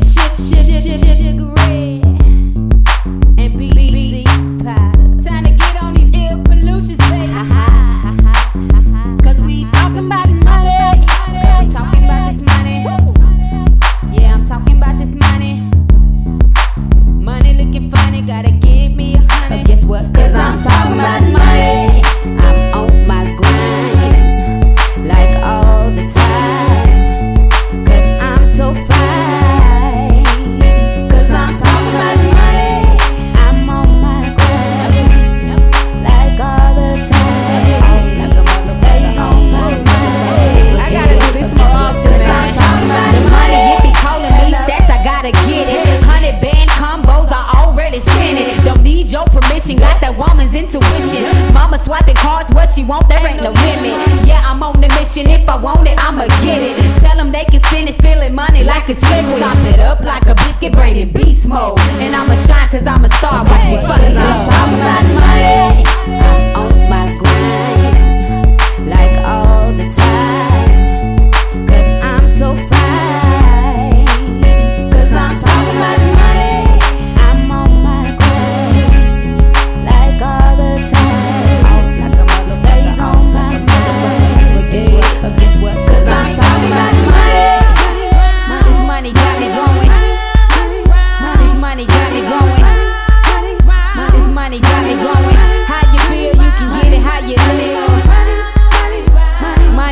shit, 0.00 0.32
shit, 0.38 0.64
shit, 0.64 0.82
shit, 0.82 1.00
shit, 1.00 1.16
sugar 1.18 1.44
red. 1.44 2.04
And 3.38 3.52
BC 3.58 4.24
powder. 4.64 5.22
Time 5.22 5.44
to 5.44 5.50
get 5.50 5.82
on 5.82 5.94
these 5.94 6.10
air 6.16 6.38
pollutions, 6.44 6.96
baby. 7.10 7.32
Cause 9.22 9.40
we 9.40 9.64
talking 9.70 10.06
about 10.06 10.26
this 10.28 10.42
money. 10.44 11.06
Cause 11.06 11.66
we 11.66 11.72
talking 11.72 12.04
about 12.04 12.32
this 12.32 12.42
money. 12.42 12.78
Yeah, 14.16 14.34
I'm 14.34 14.46
talking 14.46 14.76
about 14.78 14.98
this 14.98 15.14
money. 15.14 15.70
Money 17.22 17.54
looking 17.54 17.90
funny, 17.90 18.22
gotta 18.22 18.50
give 18.50 18.92
me 18.92 19.14
a 19.14 19.18
honey. 19.18 19.58
But 19.58 19.66
guess 19.66 19.84
what? 19.84 20.14
Cause 20.14 20.34
I'm 20.34 20.62
talking 20.62 20.92
about 20.98 21.20
this 21.20 21.32
money. 21.32 21.81
Mama 52.02 52.14
swiping 52.14 52.16
cards, 52.16 52.50
what 52.54 52.70
she 52.70 52.84
want, 52.84 53.08
there 53.08 53.26
ain't 53.26 53.42
no 53.42 53.50
limit. 53.50 54.26
Yeah, 54.26 54.42
I'm 54.44 54.62
on 54.62 54.80
the 54.80 54.88
mission, 54.88 55.28
if 55.28 55.48
I 55.48 55.56
want 55.56 55.88
it, 55.88 55.98
I'ma 55.98 56.26
get 56.42 56.62
it. 56.62 57.00
Tell 57.00 57.16
them 57.16 57.32
they 57.32 57.44
can 57.44 57.62
spend 57.62 57.88
it, 57.88 57.96
spilling 57.96 58.34
money 58.34 58.64
like 58.64 58.88
it's 58.88 59.02
liquid. 59.02 59.40
Top 59.40 59.56
it 59.66 59.80
up 59.80 60.00
like 60.00 60.26
a 60.26 60.34
biscuit, 60.34 60.72
brain 60.72 60.96
in 60.96 61.10
beast 61.10 61.48
mode. 61.48 61.78
And 62.00 62.14
I'ma 62.14 62.34
shine 62.36 62.68
cause 62.68 62.86
I'm 62.86 63.04
a 63.04 63.10
star, 63.10 63.44
watch 63.44 63.66
me 63.66 63.76
fuck 63.86 64.00
it 64.00 64.16
I'm 64.16 64.40
up. 64.40 64.50
talking 64.50 64.80
about 64.80 66.46
money. 66.46 66.51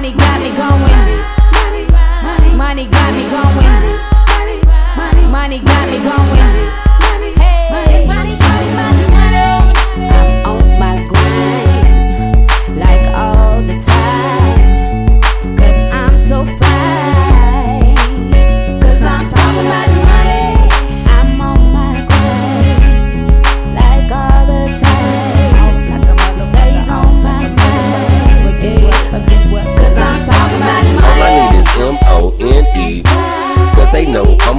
Money 0.00 0.14
got 0.16 0.40
me 0.40 0.48
going. 0.56 0.96
Money 2.56 2.86
got 2.86 3.12
me 3.12 3.28
going. 3.28 3.70
Money 5.30 5.58
got 5.58 5.88
me 5.90 5.98
going. 5.98 6.89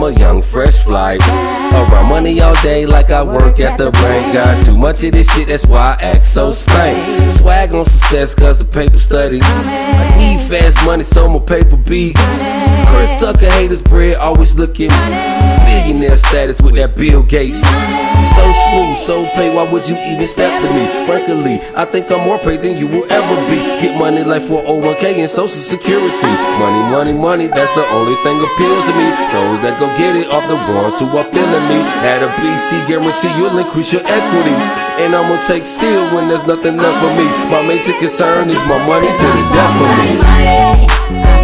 A 0.01 0.11
young, 0.13 0.41
fresh 0.41 0.79
fly. 0.79 1.17
Around 1.73 2.09
money 2.09 2.41
all 2.41 2.55
day 2.63 2.87
like 2.87 3.11
I 3.11 3.21
work 3.21 3.59
at 3.59 3.77
the 3.77 3.91
bank. 3.91 4.33
Got 4.33 4.65
too 4.65 4.75
much 4.75 5.03
of 5.03 5.11
this 5.11 5.31
shit, 5.31 5.47
that's 5.47 5.65
why 5.67 5.95
I 5.99 6.03
act 6.03 6.23
so 6.23 6.51
stank. 6.51 7.33
Swag 7.33 7.71
on 7.75 7.85
success, 7.85 8.33
cause 8.33 8.57
the 8.57 8.65
paper 8.65 8.97
studies. 8.97 9.43
I 9.43 10.17
need 10.17 10.41
fast 10.49 10.83
money, 10.85 11.03
so 11.03 11.29
my 11.29 11.37
paper 11.37 11.77
beat. 11.77 12.17
Chris 13.01 13.17
Tucker 13.19 13.49
haters 13.57 13.81
bread, 13.81 14.13
always 14.21 14.53
looking. 14.53 14.93
Billionaire 15.65 16.21
status 16.21 16.61
with 16.61 16.77
that 16.77 16.93
Bill 16.93 17.25
Gates. 17.25 17.57
So 18.29 18.45
smooth, 18.69 18.93
so 18.93 19.25
paid, 19.33 19.57
why 19.57 19.65
would 19.65 19.89
you 19.89 19.97
even 19.97 20.29
step 20.29 20.53
to 20.61 20.69
me? 20.69 20.85
Frankly, 21.09 21.57
I 21.73 21.89
think 21.89 22.13
I'm 22.13 22.21
more 22.21 22.37
paid 22.37 22.61
than 22.61 22.77
you 22.77 22.85
will 22.85 23.09
ever 23.09 23.35
be. 23.49 23.57
Get 23.81 23.97
money 23.97 24.21
like 24.21 24.45
401k 24.45 25.17
and 25.17 25.25
social 25.25 25.65
security. 25.65 26.29
Money, 26.61 26.83
money, 26.93 27.13
money, 27.17 27.47
that's 27.49 27.73
the 27.73 27.81
only 27.89 28.13
thing 28.21 28.37
appeals 28.37 28.85
to 28.85 28.93
me. 28.93 29.09
Those 29.33 29.57
that 29.65 29.81
go 29.81 29.89
get 29.97 30.13
it 30.13 30.29
are 30.29 30.45
the 30.45 30.61
ones 30.69 31.01
who 31.01 31.09
are 31.09 31.25
feeling 31.25 31.65
me. 31.73 31.81
At 32.05 32.21
a 32.21 32.29
BC 32.37 32.85
guarantee, 32.85 33.33
you'll 33.33 33.57
increase 33.57 33.89
your 33.89 34.05
equity. 34.05 34.53
And 35.01 35.17
I'ma 35.17 35.41
take 35.41 35.65
still 35.65 36.05
when 36.13 36.29
there's 36.29 36.45
nothing 36.45 36.77
left 36.77 37.01
for 37.01 37.09
me. 37.17 37.25
My 37.49 37.65
major 37.65 37.97
concern 37.97 38.53
is 38.53 38.61
my 38.69 38.77
money 38.85 39.09
to 39.09 39.25
the 39.25 39.43
death 39.57 39.73
of 39.73 39.89
me. 39.97 40.09
Money. 40.21 41.40